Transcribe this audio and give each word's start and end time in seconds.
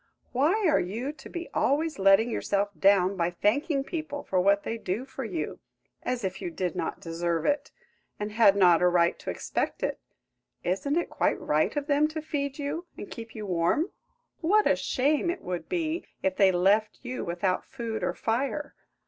Why 0.31 0.67
are 0.67 0.79
you 0.79 1.11
to 1.13 1.29
be 1.29 1.47
always 1.53 1.99
letting 1.99 2.31
yourself 2.31 2.71
down 2.79 3.15
by 3.15 3.29
thanking 3.29 3.83
people 3.83 4.23
for 4.23 4.41
what 4.41 4.63
they 4.63 4.79
do 4.79 5.05
for 5.05 5.23
you, 5.23 5.59
as 6.01 6.23
if 6.23 6.41
you 6.41 6.49
did 6.49 6.75
not 6.75 6.99
deserve 6.99 7.45
it, 7.45 7.69
and 8.19 8.31
had 8.31 8.55
not 8.55 8.81
a 8.81 8.87
right 8.87 9.19
to 9.19 9.29
expect 9.29 9.83
it? 9.83 9.99
Isn't 10.63 10.95
it 10.97 11.11
quite 11.11 11.39
right 11.39 11.75
of 11.75 11.85
them 11.85 12.07
to 12.07 12.21
feed 12.23 12.57
you 12.57 12.87
and 12.97 13.11
keep 13.11 13.35
you 13.35 13.45
warm? 13.45 13.91
What 14.39 14.65
a 14.65 14.75
shame 14.75 15.29
it 15.29 15.43
would 15.43 15.69
be 15.69 16.07
if 16.23 16.35
they 16.35 16.51
left 16.51 16.97
you 17.03 17.23
without 17.23 17.63
food 17.67 18.01
or 18.01 18.15
fire! 18.15 18.73